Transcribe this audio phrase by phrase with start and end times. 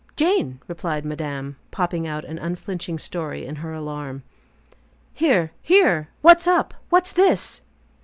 [0.15, 4.23] "Jane," replied madame, popping out an unflinching story in her alarm.
[5.13, 5.51] "Here!
[5.61, 6.09] Here!
[6.23, 6.73] What's up?
[6.89, 7.61] What's this?"